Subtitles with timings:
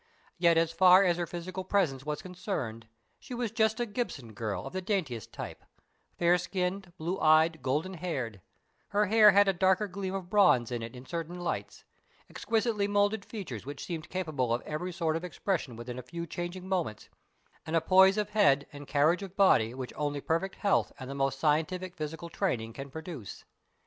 [0.39, 2.87] Yet as far as her physical presence was concerned,
[3.19, 5.63] she was just a "Gibson Girl" of the daintiest type
[6.17, 8.41] fair skinned, blue eyed, golden haired
[8.87, 11.83] her hair had a darker gleam of bronze in it in certain lights
[12.31, 16.67] exquisitely moulded features which seemed capable of every sort of expression within a few changing
[16.67, 17.07] moments,
[17.63, 21.13] and a poise of head and carriage of body which only perfect health and the
[21.13, 23.45] most scientific physical training can produce.